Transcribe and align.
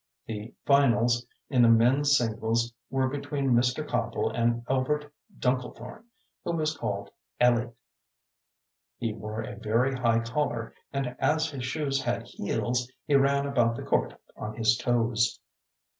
The 0.25 0.51
finals 0.65 1.27
in 1.51 1.61
the 1.61 1.67
men's 1.69 2.17
singles 2.17 2.73
were 2.89 3.07
between 3.07 3.51
Mr. 3.51 3.87
Copple 3.87 4.31
and 4.31 4.63
Elbert 4.67 5.13
Dunklethorn, 5.37 6.05
who 6.43 6.53
was 6.53 6.75
called 6.75 7.11
"Ellie." 7.39 7.69
He 8.97 9.13
wore 9.13 9.43
a 9.43 9.57
very 9.59 9.93
high 9.93 10.21
collar, 10.21 10.73
and 10.91 11.15
as 11.19 11.51
his 11.51 11.65
shoes 11.67 12.01
had 12.01 12.23
heels, 12.25 12.91
he 13.05 13.13
ran 13.13 13.45
about 13.45 13.75
the 13.75 13.83
court 13.83 14.19
on 14.35 14.55
his 14.55 14.75
toes. 14.75 15.39